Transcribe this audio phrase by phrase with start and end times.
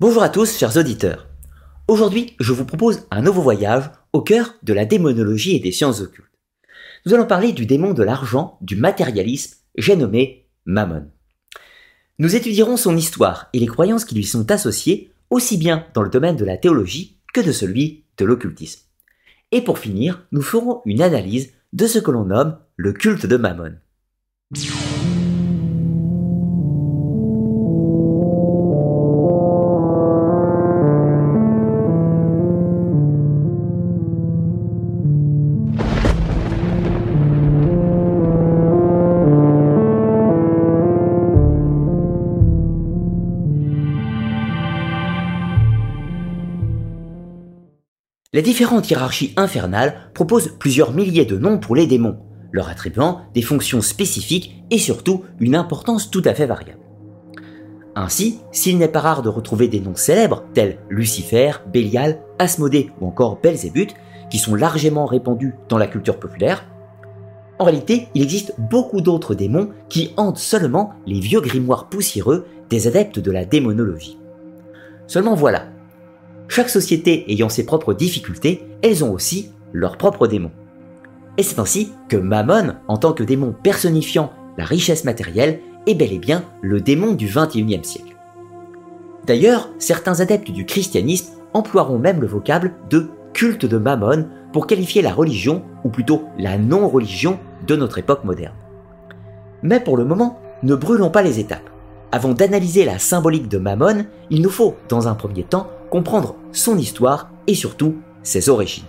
[0.00, 1.26] Bonjour à tous, chers auditeurs.
[1.88, 6.00] Aujourd'hui, je vous propose un nouveau voyage au cœur de la démonologie et des sciences
[6.00, 6.30] occultes.
[7.04, 11.10] Nous allons parler du démon de l'argent, du matérialisme, j'ai nommé Mammon.
[12.20, 16.10] Nous étudierons son histoire et les croyances qui lui sont associées, aussi bien dans le
[16.10, 18.82] domaine de la théologie que de celui de l'occultisme.
[19.50, 23.36] Et pour finir, nous ferons une analyse de ce que l'on nomme le culte de
[23.36, 23.74] Mammon.
[48.34, 52.18] Les différentes hiérarchies infernales proposent plusieurs milliers de noms pour les démons,
[52.52, 56.80] leur attribuant des fonctions spécifiques et surtout une importance tout à fait variable.
[57.94, 63.06] Ainsi, s'il n'est pas rare de retrouver des noms célèbres tels Lucifer, Bélial, Asmodée ou
[63.06, 63.94] encore Belzébuth,
[64.30, 66.66] qui sont largement répandus dans la culture populaire,
[67.58, 72.86] en réalité, il existe beaucoup d'autres démons qui hantent seulement les vieux grimoires poussiéreux des
[72.88, 74.18] adeptes de la démonologie.
[75.06, 75.68] Seulement voilà,
[76.48, 80.50] chaque société ayant ses propres difficultés, elles ont aussi leurs propres démons.
[81.36, 86.12] Et c'est ainsi que Mammon, en tant que démon personnifiant la richesse matérielle, est bel
[86.12, 88.16] et bien le démon du XXIe siècle.
[89.26, 95.02] D'ailleurs, certains adeptes du christianisme emploieront même le vocable de culte de Mammon pour qualifier
[95.02, 98.54] la religion, ou plutôt la non-religion, de notre époque moderne.
[99.62, 101.68] Mais pour le moment, ne brûlons pas les étapes.
[102.10, 106.78] Avant d'analyser la symbolique de Mammon, il nous faut, dans un premier temps, comprendre son
[106.78, 108.84] histoire et surtout ses origines.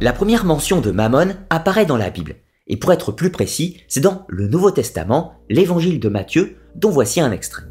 [0.00, 2.36] La première mention de Mammon apparaît dans la Bible,
[2.68, 7.20] et pour être plus précis, c'est dans le Nouveau Testament, l'évangile de Matthieu, dont voici
[7.20, 7.64] un extrait.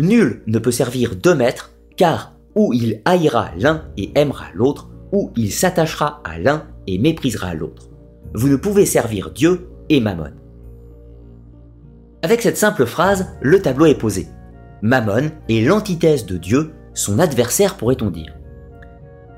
[0.00, 5.30] Nul ne peut servir deux maîtres, car ou il haïra l'un et aimera l'autre, ou
[5.36, 7.90] il s'attachera à l'un et méprisera l'autre.
[8.32, 10.32] Vous ne pouvez servir Dieu et Mammon.
[12.24, 14.28] Avec cette simple phrase, le tableau est posé.
[14.80, 18.34] Mammon est l'antithèse de Dieu, son adversaire pourrait-on dire.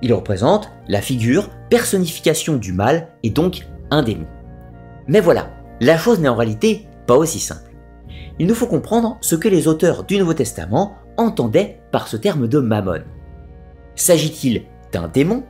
[0.03, 4.29] Il représente la figure, personnification du mal et donc un démon.
[5.09, 7.73] Mais voilà, la chose n'est en réalité pas aussi simple.
[8.39, 12.47] Il nous faut comprendre ce que les auteurs du Nouveau Testament entendaient par ce terme
[12.47, 13.03] de mammon.
[13.97, 15.43] S'agit-il d'un démon,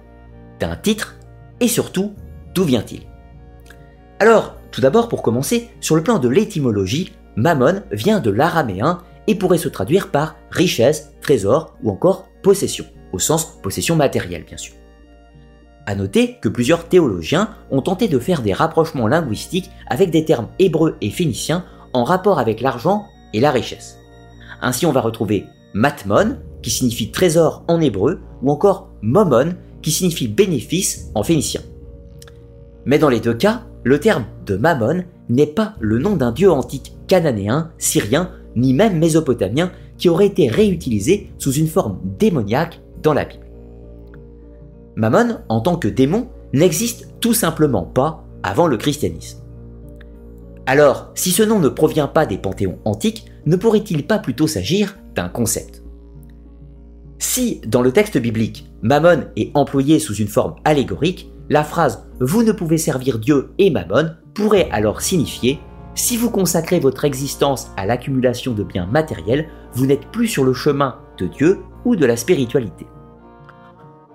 [0.58, 1.18] d'un titre,
[1.60, 2.14] et surtout,
[2.54, 3.02] d'où vient-il?
[4.20, 9.34] Alors, tout d'abord pour commencer, sur le plan de l'étymologie, Mammon vient de l'araméen et
[9.34, 14.74] pourrait se traduire par richesse, trésor ou encore possession, au sens possession matérielle bien sûr.
[15.84, 20.48] À noter que plusieurs théologiens ont tenté de faire des rapprochements linguistiques avec des termes
[20.58, 23.98] hébreux et phéniciens en rapport avec l'argent et la richesse.
[24.62, 30.26] Ainsi on va retrouver matmon qui signifie trésor en hébreu ou encore momon qui signifie
[30.26, 31.60] bénéfice en phénicien.
[32.86, 36.50] Mais dans les deux cas, le terme de mammon n'est pas le nom d'un dieu
[36.50, 43.14] antique cananéen, syrien, ni même mésopotamien qui aurait été réutilisé sous une forme démoniaque dans
[43.14, 43.46] la Bible.
[44.96, 49.40] Mammon, en tant que démon, n'existe tout simplement pas avant le christianisme.
[50.66, 54.96] Alors, si ce nom ne provient pas des panthéons antiques, ne pourrait-il pas plutôt s'agir
[55.14, 55.82] d'un concept?
[57.18, 62.42] Si, dans le texte biblique, Mammon est employé sous une forme allégorique, la phrase Vous
[62.42, 65.60] ne pouvez servir Dieu et Mammon pourrait alors signifier
[65.96, 70.52] si vous consacrez votre existence à l'accumulation de biens matériels, vous n'êtes plus sur le
[70.52, 72.86] chemin de Dieu ou de la spiritualité.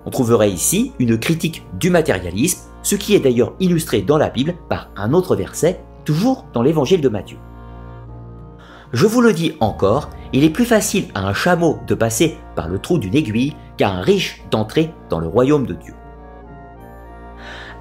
[0.06, 4.56] On trouverait ici une critique du matérialisme, ce qui est d'ailleurs illustré dans la Bible
[4.70, 7.38] par un autre verset, toujours dans l'évangile de Matthieu.
[8.94, 12.68] Je vous le dis encore, il est plus facile à un chameau de passer par
[12.68, 15.94] le trou d'une aiguille qu'à un riche d'entrer dans le royaume de Dieu.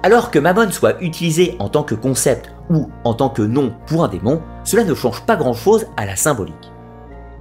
[0.03, 4.03] Alors que Mammon soit utilisé en tant que concept ou en tant que nom pour
[4.03, 6.71] un démon, cela ne change pas grand-chose à la symbolique.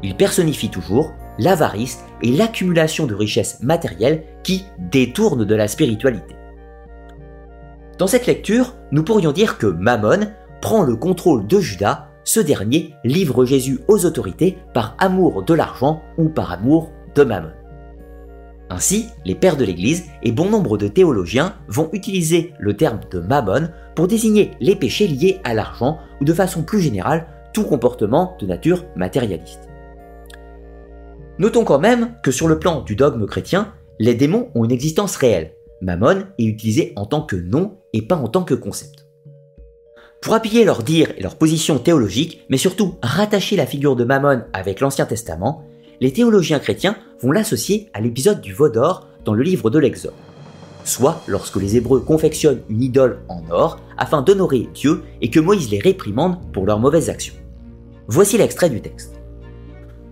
[0.02, 6.36] Il personnifie toujours l'avarice et l'accumulation de richesses matérielles qui détournent de la spiritualité.
[7.98, 10.28] Dans cette lecture, nous pourrions dire que Mammon
[10.60, 16.02] prend le contrôle de Judas, ce dernier livre Jésus aux autorités par amour de l'argent
[16.18, 17.52] ou par amour de Mammon.
[18.70, 23.18] Ainsi, les pères de l'Église et bon nombre de théologiens vont utiliser le terme de
[23.18, 28.36] mammon pour désigner les péchés liés à l'argent ou de façon plus générale tout comportement
[28.40, 29.68] de nature matérialiste.
[31.40, 35.16] Notons quand même que sur le plan du dogme chrétien, les démons ont une existence
[35.16, 35.54] réelle.
[35.82, 39.08] Mammon est utilisé en tant que nom et pas en tant que concept.
[40.22, 44.42] Pour appuyer leur dire et leur position théologique, mais surtout rattacher la figure de Mammon
[44.52, 45.64] avec l'Ancien Testament,
[46.00, 50.14] les théologiens chrétiens vont l'associer à l'épisode du veau d'or dans le livre de l'Exode.
[50.84, 55.70] Soit lorsque les Hébreux confectionnent une idole en or afin d'honorer Dieu et que Moïse
[55.70, 57.34] les réprimande pour leurs mauvaises actions.
[58.08, 59.20] Voici l'extrait du texte.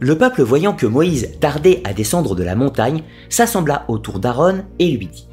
[0.00, 4.90] Le peuple voyant que Moïse tardait à descendre de la montagne, s'assembla autour d'Aaron et
[4.90, 5.26] lui dit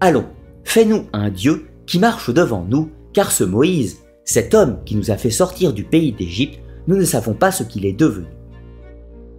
[0.00, 0.26] Allons,
[0.64, 5.16] fais-nous un Dieu qui marche devant nous car ce Moïse, cet homme qui nous a
[5.16, 8.26] fait sortir du pays d'Égypte, nous ne savons pas ce qu'il est devenu.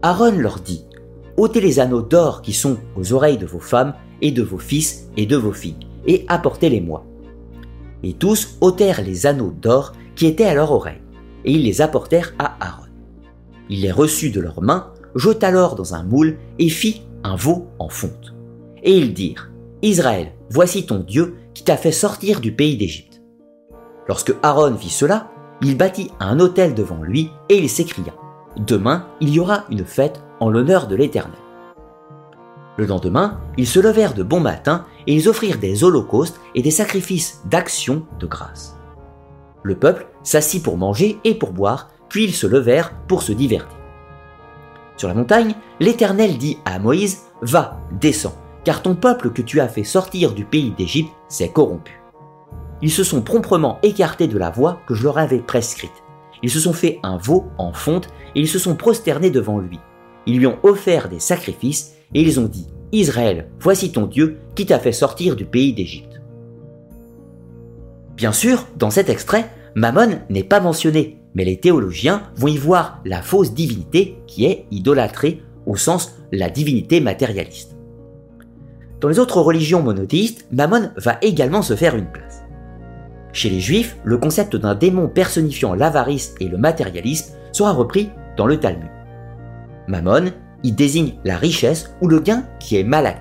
[0.03, 0.83] Aaron leur dit,
[1.37, 5.07] ôtez les anneaux d'or qui sont aux oreilles de vos femmes et de vos fils
[5.15, 7.05] et de vos filles, et apportez-les-moi.
[8.01, 11.01] Et tous ôtèrent les anneaux d'or qui étaient à leur oreille,
[11.45, 12.87] et ils les apportèrent à Aaron.
[13.69, 17.67] Il les reçut de leurs mains, jeta l'or dans un moule et fit un veau
[17.77, 18.33] en fonte.
[18.81, 19.51] Et ils dirent,
[19.83, 23.21] Israël, voici ton Dieu qui t'a fait sortir du pays d'Égypte.
[24.07, 25.29] Lorsque Aaron vit cela,
[25.61, 28.13] il bâtit un autel devant lui et il s'écria
[28.57, 31.39] Demain, il y aura une fête en l'honneur de l'Éternel.
[32.77, 36.71] Le lendemain, ils se levèrent de bon matin et ils offrirent des holocaustes et des
[36.71, 38.77] sacrifices d'action de grâce.
[39.63, 43.77] Le peuple s'assit pour manger et pour boire, puis ils se levèrent pour se divertir.
[44.97, 49.67] Sur la montagne, l'Éternel dit à Moïse Va, descends, car ton peuple que tu as
[49.67, 52.01] fait sortir du pays d'Égypte s'est corrompu
[52.81, 56.00] ils se sont promptement écartés de la voie que je leur avais prescrite.
[56.43, 59.79] Ils se sont fait un veau en fonte et ils se sont prosternés devant lui.
[60.25, 64.65] Ils lui ont offert des sacrifices et ils ont dit Israël, voici ton Dieu qui
[64.65, 66.21] t'a fait sortir du pays d'Égypte.
[68.15, 73.01] Bien sûr, dans cet extrait, Mammon n'est pas mentionné, mais les théologiens vont y voir
[73.05, 77.75] la fausse divinité qui est idolâtrée au sens la divinité matérialiste.
[78.99, 82.30] Dans les autres religions monothéistes, Mammon va également se faire une place.
[83.33, 88.45] Chez les juifs, le concept d'un démon personnifiant l'avarice et le matérialisme sera repris dans
[88.45, 88.89] le Talmud.
[89.87, 90.31] Mammon
[90.63, 93.17] y désigne la richesse ou le gain qui est mal.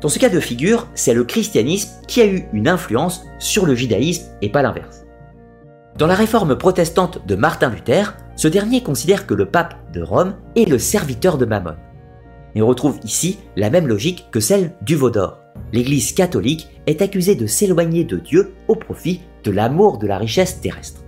[0.00, 3.74] Dans ce cas de figure, c'est le christianisme qui a eu une influence sur le
[3.74, 5.04] judaïsme et pas l'inverse.
[5.96, 10.34] Dans la réforme protestante de Martin Luther, ce dernier considère que le pape de Rome
[10.54, 11.76] est le serviteur de Mammon.
[12.54, 17.34] Et on retrouve ici la même logique que celle du Vaudor l'Église catholique est accusée
[17.34, 21.02] de s'éloigner de Dieu au profit de l'amour de la richesse terrestre.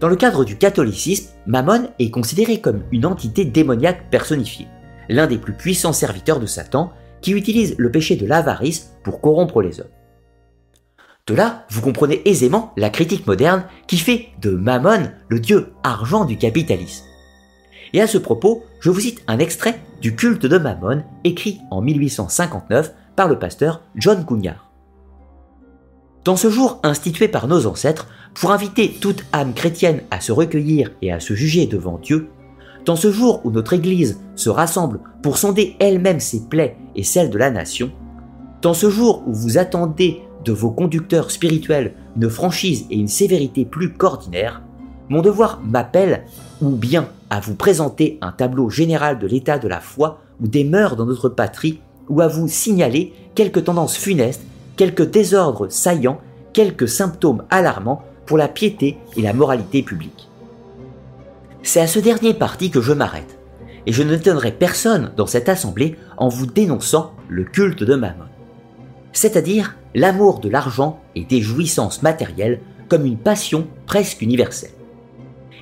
[0.00, 4.66] Dans le cadre du catholicisme, Mammon est considéré comme une entité démoniaque personnifiée,
[5.08, 9.62] l'un des plus puissants serviteurs de Satan qui utilise le péché de l'avarice pour corrompre
[9.62, 9.88] les hommes.
[11.26, 16.26] De là, vous comprenez aisément la critique moderne qui fait de Mammon le dieu argent
[16.26, 17.06] du capitalisme.
[17.94, 21.80] Et à ce propos, je vous cite un extrait du culte de Mammon écrit en
[21.80, 24.70] 1859 par le pasteur John Cougnard.
[26.24, 30.90] Dans ce jour institué par nos ancêtres pour inviter toute âme chrétienne à se recueillir
[31.02, 32.28] et à se juger devant Dieu,
[32.84, 37.30] dans ce jour où notre Église se rassemble pour sonder elle-même ses plaies et celles
[37.30, 37.90] de la nation,
[38.62, 43.64] dans ce jour où vous attendez de vos conducteurs spirituels une franchise et une sévérité
[43.64, 44.62] plus qu'ordinaire,
[45.08, 46.24] mon devoir m'appelle
[46.62, 50.64] ou bien à vous présenter un tableau général de l'état de la foi ou des
[50.64, 54.42] mœurs dans notre patrie ou à vous signaler quelques tendances funestes,
[54.76, 56.20] quelques désordres saillants,
[56.52, 60.28] quelques symptômes alarmants pour la piété et la moralité publique.
[61.62, 63.38] C'est à ce dernier parti que je m'arrête,
[63.86, 68.26] et je n'étonnerai personne dans cette assemblée en vous dénonçant le culte de Mammon,
[69.12, 74.74] c'est-à-dire l'amour de l'argent et des jouissances matérielles comme une passion presque universelle,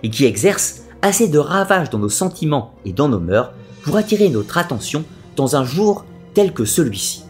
[0.02, 3.52] et qui exerce assez de ravages dans nos sentiments et dans nos mœurs
[3.84, 5.04] pour attirer notre attention
[5.37, 7.24] dans un jour tel que celui-ci.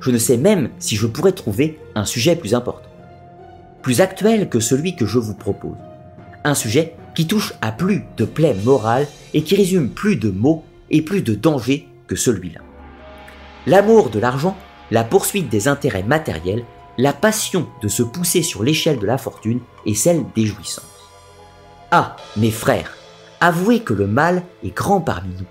[0.00, 2.88] Je ne sais même si je pourrais trouver un sujet plus important,
[3.82, 5.76] plus actuel que celui que je vous propose.
[6.44, 10.64] Un sujet qui touche à plus de plaies morales et qui résume plus de mots
[10.90, 12.60] et plus de dangers que celui-là.
[13.66, 14.56] L'amour de l'argent,
[14.90, 16.64] la poursuite des intérêts matériels,
[16.98, 20.84] la passion de se pousser sur l'échelle de la fortune et celle des jouissances.
[21.90, 22.96] Ah, mes frères,
[23.40, 25.46] avouez que le mal est grand parmi nous,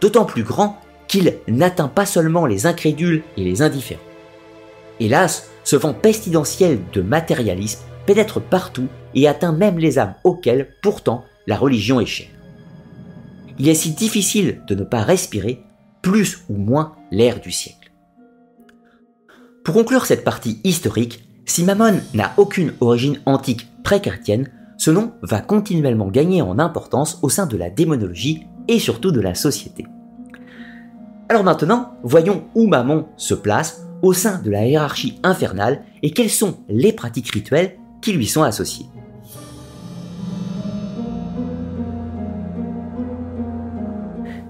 [0.00, 0.81] d'autant plus grand
[1.12, 4.00] qu'il n'atteint pas seulement les incrédules et les indifférents.
[4.98, 11.26] Hélas, ce vent pestilentiel de matérialisme pénètre partout et atteint même les âmes auxquelles, pourtant,
[11.46, 12.30] la religion est chère.
[13.58, 15.62] Il est si difficile de ne pas respirer
[16.00, 17.92] plus ou moins l'air du siècle.
[19.64, 25.42] Pour conclure cette partie historique, si Mammon n'a aucune origine antique pré-chrétienne, ce nom va
[25.42, 29.84] continuellement gagner en importance au sein de la démonologie et surtout de la société.
[31.32, 36.28] Alors maintenant, voyons où Mammon se place au sein de la hiérarchie infernale et quelles
[36.28, 38.84] sont les pratiques rituelles qui lui sont associés.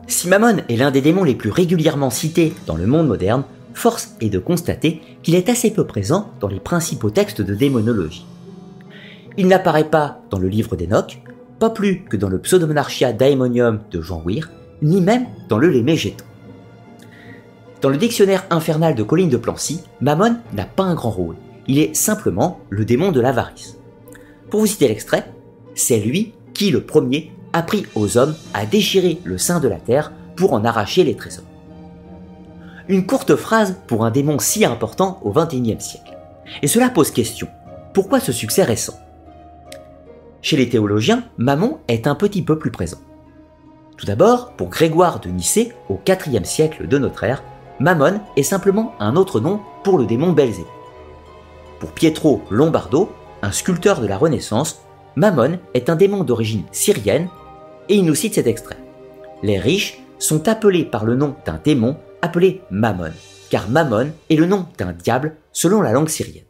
[0.08, 4.16] Si Mammon est l'un des démons les plus régulièrement cités dans le monde moderne, force
[4.20, 8.26] est de constater qu'il est assez peu présent dans les principaux textes de démonologie.
[9.38, 11.22] Il n'apparaît pas dans le livre d'Enoch,
[11.60, 14.50] pas plus que dans le Pseudomonarchia Daemonium de Jean Weir,
[14.82, 16.24] ni même dans le Lémégéton.
[17.82, 21.34] Dans le dictionnaire infernal de Colline de Plancy, Mammon n'a pas un grand rôle,
[21.66, 23.76] il est simplement le démon de l'avarice.
[24.50, 25.32] Pour vous citer l'extrait,
[25.74, 29.80] c'est lui qui, le premier, a pris aux hommes à déchirer le sein de la
[29.80, 31.44] terre pour en arracher les trésors.
[32.86, 36.16] Une courte phrase pour un démon si important au XXIe siècle.
[36.62, 37.48] Et cela pose question.
[37.94, 38.94] Pourquoi ce succès récent?
[40.40, 42.98] Chez les théologiens, Mammon est un petit peu plus présent.
[43.96, 47.42] Tout d'abord, pour Grégoire de Nicée, au IVe siècle de notre ère,
[47.80, 50.66] Mammon est simplement un autre nom pour le démon Belzébuth.
[51.80, 53.10] Pour Pietro Lombardo,
[53.42, 54.82] un sculpteur de la Renaissance,
[55.16, 57.28] Mammon est un démon d'origine syrienne
[57.88, 58.78] et il nous cite cet extrait.
[59.42, 63.10] Les riches sont appelés par le nom d'un démon appelé Mammon,
[63.50, 66.44] car Mammon est le nom d'un diable selon la langue syrienne.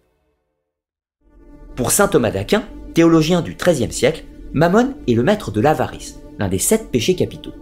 [1.74, 6.48] Pour saint Thomas d'Aquin, théologien du XIIIe siècle, Mammon est le maître de l'avarice, l'un
[6.48, 7.54] des sept péchés capitaux.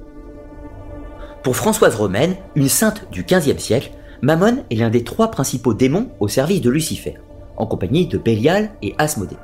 [1.42, 6.11] Pour Françoise Romaine, une sainte du XVe siècle, Mammon est l'un des trois principaux démons
[6.20, 7.16] au service de Lucifer,
[7.56, 9.38] en compagnie de Bélial et Asmodée.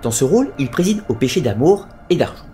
[0.00, 2.46] Dans ce rôle, il préside au péché d'amour et d'argent.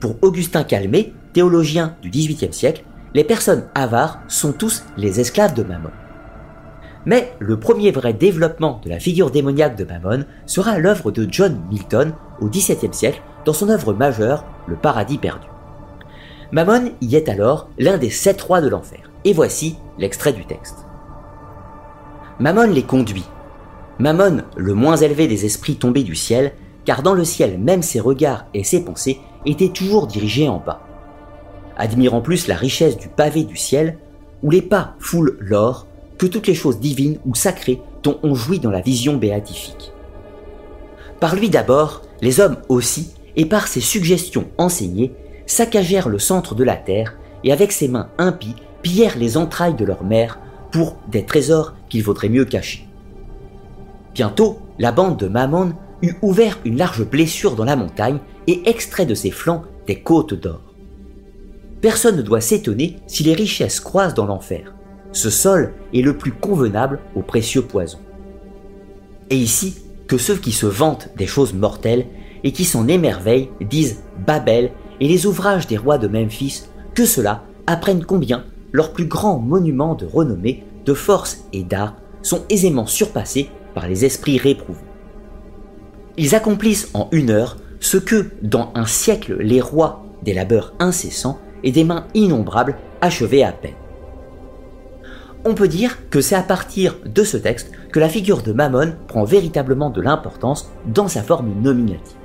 [0.00, 2.84] Pour Augustin Calmet, théologien du XVIIIe siècle,
[3.14, 5.90] les personnes avares sont tous les esclaves de Mammon.
[7.06, 11.58] Mais le premier vrai développement de la figure démoniaque de Mammon sera l'œuvre de John
[11.70, 15.46] Milton au XVIIe siècle dans son œuvre majeure, Le Paradis perdu.
[16.52, 19.10] Mammon y est alors l'un des sept rois de l'enfer.
[19.24, 20.86] Et voici l'extrait du texte.
[22.38, 23.24] Mammon les conduit.
[23.98, 26.52] Mammon, le moins élevé des esprits tombés du ciel,
[26.84, 30.82] car dans le ciel même ses regards et ses pensées étaient toujours dirigés en bas.
[31.76, 33.98] Admirant plus la richesse du pavé du ciel,
[34.42, 35.86] où les pas foulent l'or,
[36.18, 39.92] que toutes les choses divines ou sacrées dont on jouit dans la vision béatifique.
[41.20, 45.12] Par lui d'abord, les hommes aussi, et par ses suggestions enseignées,
[45.46, 49.84] saccagèrent le centre de la terre, et avec ses mains impies, pillèrent les entrailles de
[49.84, 50.38] leur mère
[50.70, 52.86] pour des trésors qu'il vaudrait mieux cacher.
[54.14, 55.72] Bientôt, la bande de Mammon
[56.02, 60.34] eut ouvert une large blessure dans la montagne et extrait de ses flancs des côtes
[60.34, 60.60] d'or.
[61.80, 64.74] Personne ne doit s'étonner si les richesses croisent dans l'enfer.
[65.12, 68.00] Ce sol est le plus convenable aux précieux poisons.
[69.30, 69.76] Et ici,
[70.06, 72.06] que ceux qui se vantent des choses mortelles
[72.44, 77.44] et qui s'en émerveillent disent Babel et les ouvrages des rois de Memphis, que cela
[77.66, 83.50] apprennent combien leurs plus grands monuments de renommée, de force et d'art sont aisément surpassés
[83.74, 84.80] par les esprits réprouvés.
[86.16, 91.38] Ils accomplissent en une heure ce que, dans un siècle, les rois, des labeurs incessants
[91.62, 93.74] et des mains innombrables, achevaient à peine.
[95.44, 98.94] On peut dire que c'est à partir de ce texte que la figure de Mammon
[99.06, 102.15] prend véritablement de l'importance dans sa forme nominative.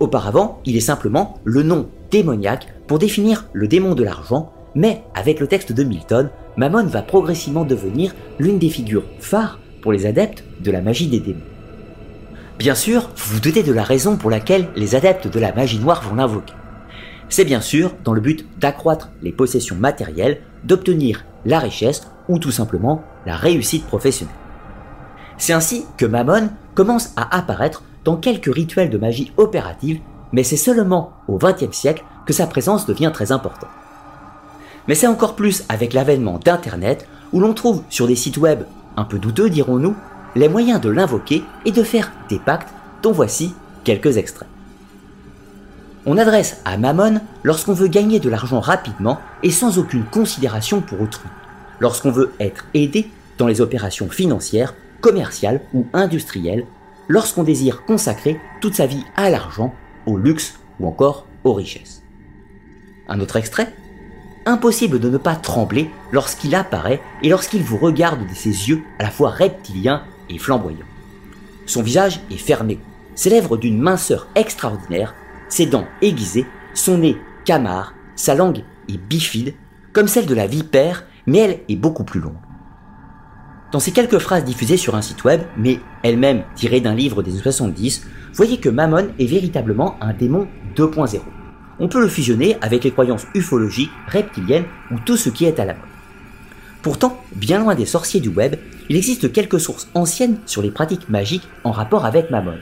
[0.00, 5.40] Auparavant, il est simplement le nom démoniaque pour définir le démon de l'argent, mais avec
[5.40, 10.44] le texte de Milton, Mammon va progressivement devenir l'une des figures phares pour les adeptes
[10.60, 11.40] de la magie des démons.
[12.58, 15.78] Bien sûr, vous vous doutez de la raison pour laquelle les adeptes de la magie
[15.78, 16.54] noire vont l'invoquer.
[17.28, 22.52] C'est bien sûr dans le but d'accroître les possessions matérielles, d'obtenir la richesse ou tout
[22.52, 24.34] simplement la réussite professionnelle.
[25.36, 30.00] C'est ainsi que Mammon commence à apparaître dans quelques rituels de magie opérative,
[30.32, 33.70] mais c'est seulement au XXe siècle que sa présence devient très importante.
[34.88, 38.64] Mais c'est encore plus avec l'avènement d'Internet où l'on trouve sur des sites web
[38.96, 39.96] un peu douteux dirons-nous,
[40.36, 44.48] les moyens de l'invoquer et de faire des pactes dont voici quelques extraits.
[46.06, 51.00] On adresse à Mammon lorsqu'on veut gagner de l'argent rapidement et sans aucune considération pour
[51.00, 51.28] autrui,
[51.80, 53.08] lorsqu'on veut être aidé
[53.38, 56.66] dans les opérations financières, commerciales ou industrielles,
[57.08, 59.74] lorsqu'on désire consacrer toute sa vie à l'argent,
[60.06, 62.02] au luxe ou encore aux richesses.
[63.08, 63.72] Un autre extrait
[64.46, 69.04] Impossible de ne pas trembler lorsqu'il apparaît et lorsqu'il vous regarde de ses yeux à
[69.04, 70.86] la fois reptiliens et flamboyants.
[71.64, 72.78] Son visage est fermé,
[73.14, 75.14] ses lèvres d'une minceur extraordinaire,
[75.48, 79.54] ses dents aiguisées, son nez camard, sa langue est bifide,
[79.94, 82.34] comme celle de la vipère, mais elle est beaucoup plus longue.
[83.74, 87.32] Dans ces quelques phrases diffusées sur un site web, mais elles-mêmes tirées d'un livre des
[87.32, 91.18] années 70, voyez que Mammon est véritablement un démon 2.0.
[91.80, 95.64] On peut le fusionner avec les croyances ufologiques, reptiliennes ou tout ce qui est à
[95.64, 95.82] la mode.
[96.82, 98.54] Pourtant, bien loin des sorciers du web,
[98.88, 102.58] il existe quelques sources anciennes sur les pratiques magiques en rapport avec Mammon.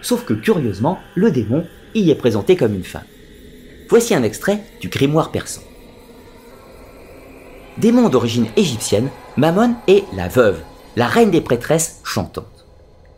[0.00, 3.04] Sauf que curieusement, le démon y est présenté comme une femme.
[3.90, 5.60] Voici un extrait du grimoire persan.
[7.76, 10.60] Démon d'origine égyptienne, Mammon est la veuve,
[10.94, 12.66] la reine des prêtresses chantantes.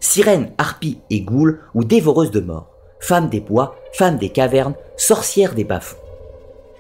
[0.01, 2.71] Sirène, harpie et goule ou dévoreuse de mort,
[3.01, 5.81] femme des bois, femme des cavernes, sorcière des bas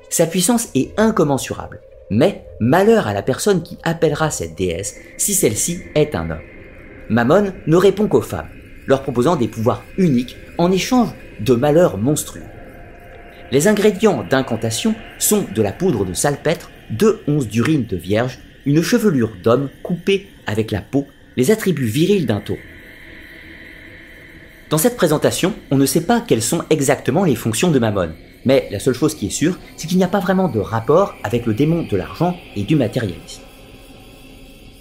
[0.08, 5.82] Sa puissance est incommensurable, mais malheur à la personne qui appellera cette déesse si celle-ci
[5.94, 6.40] est un homme.
[7.10, 8.48] Mammon ne répond qu'aux femmes,
[8.86, 12.42] leur proposant des pouvoirs uniques en échange de malheurs monstrueux.
[13.52, 18.82] Les ingrédients d'incantation sont de la poudre de salpêtre, deux onces d'urine de vierge, une
[18.82, 21.06] chevelure d'homme coupée avec la peau,
[21.36, 22.58] les attributs virils d'un taureau.
[24.68, 28.10] Dans cette présentation, on ne sait pas quelles sont exactement les fonctions de Mammon,
[28.44, 31.14] mais la seule chose qui est sûre, c'est qu'il n'y a pas vraiment de rapport
[31.22, 33.42] avec le démon de l'argent et du matérialisme.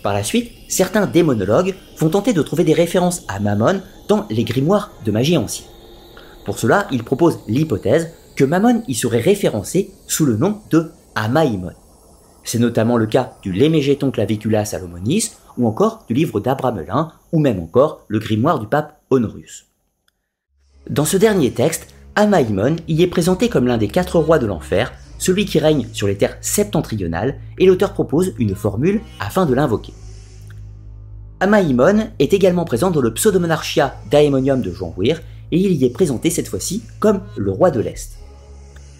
[0.01, 4.43] Par la suite, certains démonologues vont tenter de trouver des références à Mammon dans les
[4.43, 5.69] grimoires de magie ancienne.
[6.45, 11.73] Pour cela, ils proposent l'hypothèse que Mammon y serait référencé sous le nom de Amaïmon.
[12.45, 17.59] C'est notamment le cas du Lémégéton Clavicula Salomonis, ou encore du livre d'Abramelin, ou même
[17.59, 19.65] encore le grimoire du pape Honorius.
[20.87, 24.93] Dans ce dernier texte, Amaïmon y est présenté comme l'un des quatre rois de l'enfer,
[25.17, 29.93] celui qui règne sur les terres septentrionales, et l'auteur propose une formule afin de l'invoquer.
[31.39, 35.19] Amaïmon est également présent dans le Pseudomonarchia Daemonium de Jean Weir,
[35.51, 38.19] et il y est présenté cette fois-ci comme le roi de l'Est.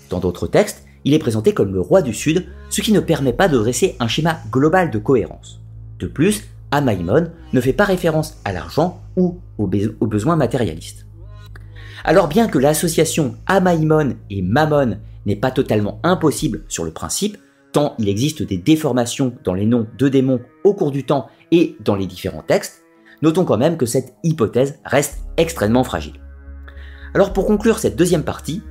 [0.09, 3.33] Dans d'autres textes, il est présenté comme le roi du Sud, ce qui ne permet
[3.33, 5.61] pas de dresser un schéma global de cohérence.
[5.99, 11.05] De plus, Amaïmon ne fait pas référence à l'argent ou aux, besoins matérialistes.
[12.03, 17.37] Alors bien que l'association Amaïmon et Mammon n'est pas totalement impossible sur le principe,
[17.71, 21.77] tant il existe des déformations dans les noms de démons au cours du temps et
[21.79, 22.83] dans les différents textes,
[23.21, 26.19] notons quand même que cette hypothèse reste extrêmement fragile.
[27.13, 28.61] Alors pour conclure cette deuxième partie,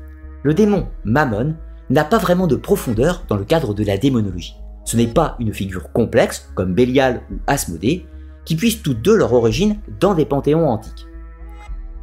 [0.43, 1.55] le démon Mammon
[1.91, 4.57] n'a pas vraiment de profondeur dans le cadre de la démonologie.
[4.85, 8.07] Ce n'est pas une figure complexe, comme Bélial ou Asmodée,
[8.45, 11.07] qui puissent toutes deux leur origine dans des panthéons antiques.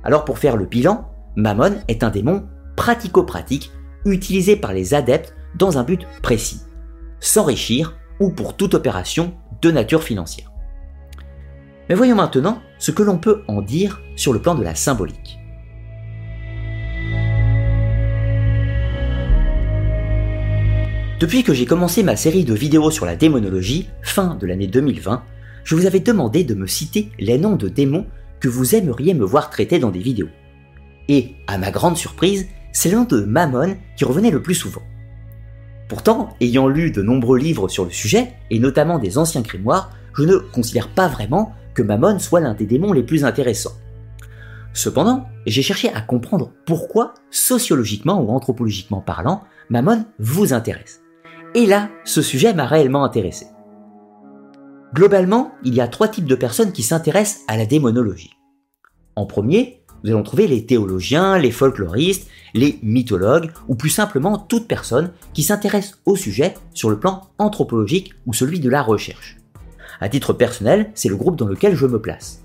[0.04, 3.72] Alors pour faire le bilan, Mammon est un démon pratico-pratique
[4.06, 6.62] utilisé par les adeptes dans un but précis,
[7.20, 10.52] s'enrichir ou pour toute opération de nature financière.
[11.90, 15.41] Mais voyons maintenant ce que l'on peut en dire sur le plan de la symbolique.
[21.22, 25.22] Depuis que j'ai commencé ma série de vidéos sur la démonologie, fin de l'année 2020,
[25.64, 28.08] je vous avais demandé de me citer les noms de démons
[28.40, 30.30] que vous aimeriez me voir traiter dans des vidéos.
[31.10, 34.82] Et, à ma grande surprise, c'est le nom de Mammon qui revenait le plus souvent.
[35.90, 40.24] Pourtant, ayant lu de nombreux livres sur le sujet, et notamment des anciens grimoires, je
[40.24, 43.78] ne considère pas vraiment que Mammon soit l'un des démons les plus intéressants.
[44.74, 51.02] Cependant, j'ai cherché à comprendre pourquoi, sociologiquement ou anthropologiquement parlant, Mammon vous intéresse.
[51.54, 53.48] Et là, ce sujet m'a réellement intéressé.
[54.94, 58.38] Globalement, il y a trois types de personnes qui s'intéressent à la démonologie.
[59.18, 64.68] En premier, nous allons trouver les théologiens, les folkloristes, les mythologues, ou plus simplement toute
[64.68, 69.38] personne qui s'intéresse au sujet sur le plan anthropologique ou celui de la recherche.
[70.00, 72.44] À titre personnel, c'est le groupe dans lequel je me place.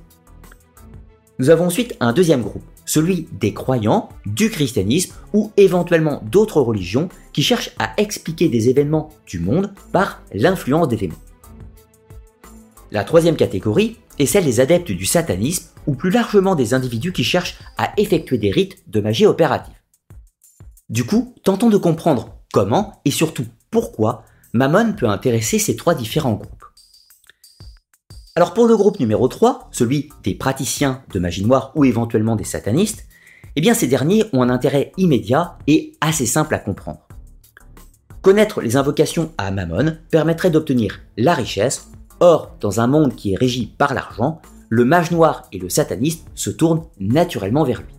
[1.39, 7.09] Nous avons ensuite un deuxième groupe, celui des croyants, du christianisme ou éventuellement d'autres religions
[7.33, 11.15] qui cherchent à expliquer des événements du monde par l'influence des démons.
[12.91, 17.25] La troisième catégorie est celle des adeptes du satanisme ou plus largement des individus qui
[17.25, 19.75] cherchent à effectuer des rites de magie opérative.
[20.89, 26.35] Du coup, tentons de comprendre comment et surtout pourquoi Mammon peut intéresser ces trois différents
[26.35, 26.66] groupes.
[28.39, 32.45] Alors pour le groupe numéro 3, celui des praticiens de magie noire ou éventuellement des
[32.45, 33.07] satanistes,
[33.57, 37.01] eh bien ces derniers ont un intérêt immédiat et assez simple à comprendre.
[38.21, 41.89] Connaître les invocations à Mammon permettrait d'obtenir la richesse,
[42.21, 46.27] or dans un monde qui est régi par l'argent, le mage noir et le sataniste
[46.35, 47.95] se tournent naturellement vers lui.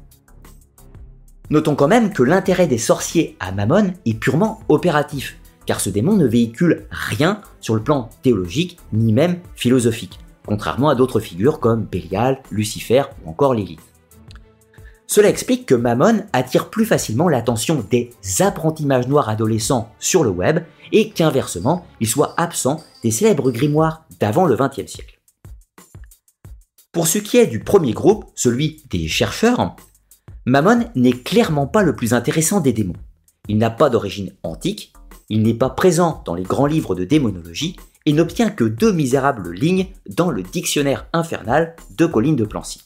[1.50, 6.13] Notons quand même que l'intérêt des sorciers à Mammon est purement opératif, car ce démon
[6.13, 11.84] ne véhicule rien sur le plan théologique ni même philosophique contrairement à d'autres figures comme
[11.84, 13.82] Bélial, Lucifer ou encore Lilith.
[15.06, 20.30] Cela explique que Mammon attire plus facilement l'attention des apprentis mages noirs adolescents sur le
[20.30, 20.60] web
[20.92, 25.20] et qu'inversement, il soit absent des célèbres grimoires d'avant le XXe siècle.
[26.92, 29.76] Pour ce qui est du premier groupe, celui des chercheurs,
[30.46, 32.94] Mammon n'est clairement pas le plus intéressant des démons.
[33.48, 34.94] Il n'a pas d'origine antique,
[35.30, 39.54] il n'est pas présent dans les grands livres de démonologie et n'obtient que deux misérables
[39.54, 42.80] lignes dans le dictionnaire infernal de Colline de Plancy.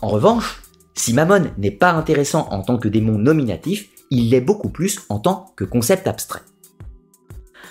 [0.00, 0.62] En revanche,
[0.94, 5.18] si Mammon n'est pas intéressant en tant que démon nominatif, il l'est beaucoup plus en
[5.18, 6.42] tant que concept abstrait.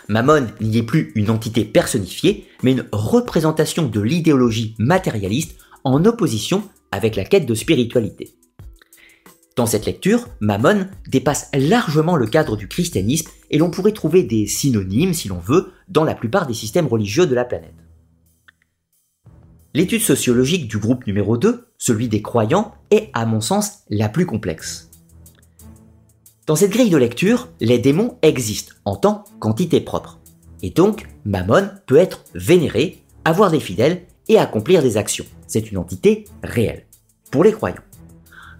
[0.10, 6.64] Mammon n'y est plus une entité personnifiée, mais une représentation de l'idéologie matérialiste en opposition
[6.92, 8.36] avec la quête de spiritualité.
[9.56, 14.48] Dans cette lecture, Mammon dépasse largement le cadre du christianisme et l'on pourrait trouver des
[14.48, 17.74] synonymes, si l'on veut, dans la plupart des systèmes religieux de la planète.
[19.74, 24.26] L'étude sociologique du groupe numéro 2, celui des croyants, est à mon sens la plus
[24.26, 24.90] complexe.
[26.48, 30.20] Dans cette grille de lecture, les démons existent en tant qu'entité propre.
[30.64, 35.26] Et donc, Mammon peut être vénéré, avoir des fidèles et accomplir des actions.
[35.48, 36.86] C'est une entité réelle.
[37.32, 37.85] Pour les croyants.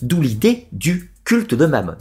[0.02, 1.96] D'où l'idée du culte de Mammon.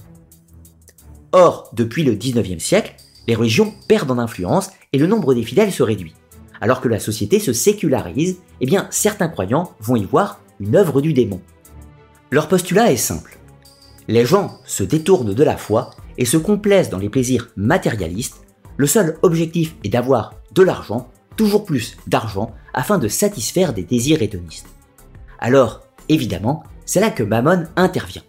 [1.32, 2.94] Or, depuis le 19e siècle,
[3.26, 6.14] les religions perdent en influence et le nombre des fidèles se réduit.
[6.60, 11.12] Alors que la société se sécularise, eh certains croyants vont y voir une œuvre du
[11.12, 11.40] démon.
[12.30, 13.38] Leur postulat est simple.
[14.08, 18.44] Les gens se détournent de la foi et se complaisent dans les plaisirs matérialistes.
[18.76, 24.22] Le seul objectif est d'avoir de l'argent, toujours plus d'argent, afin de satisfaire des désirs
[24.22, 24.68] hédonistes.
[25.38, 28.22] Alors, évidemment, c'est là que Mammon intervient.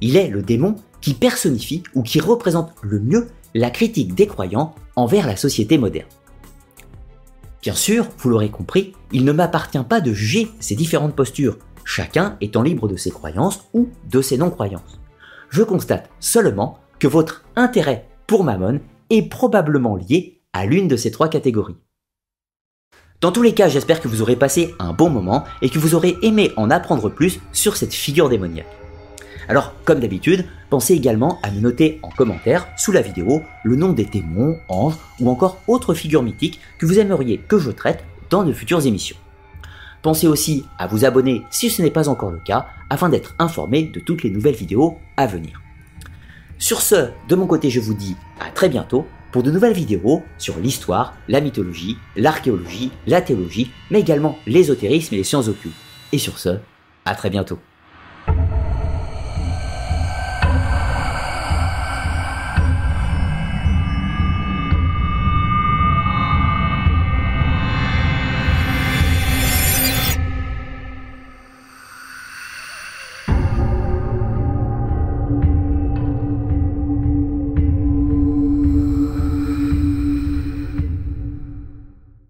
[0.00, 4.74] Il est le démon qui personnifie ou qui représente le mieux la critique des croyants
[4.96, 6.08] envers la société moderne.
[7.62, 12.36] Bien sûr, vous l'aurez compris, il ne m'appartient pas de juger ces différentes postures, chacun
[12.40, 15.00] étant libre de ses croyances ou de ses non-croyances
[15.50, 18.80] je constate seulement que votre intérêt pour Mammon
[19.10, 21.76] est probablement lié à l'une de ces trois catégories.
[23.22, 25.94] Dans tous les cas, j'espère que vous aurez passé un bon moment et que vous
[25.94, 28.66] aurez aimé en apprendre plus sur cette figure démoniaque.
[29.48, 33.92] Alors, comme d'habitude, pensez également à me noter en commentaire sous la vidéo le nom
[33.92, 38.44] des démons, anges ou encore autres figures mythiques que vous aimeriez que je traite dans
[38.44, 39.16] de futures émissions.
[40.02, 43.84] Pensez aussi à vous abonner si ce n'est pas encore le cas afin d'être informé
[43.84, 45.62] de toutes les nouvelles vidéos à venir.
[46.58, 50.22] Sur ce, de mon côté, je vous dis à très bientôt pour de nouvelles vidéos
[50.38, 55.74] sur l'histoire, la mythologie, l'archéologie, la théologie, mais également l'ésotérisme et les sciences occultes.
[56.10, 56.56] Et sur ce,
[57.04, 57.58] à très bientôt.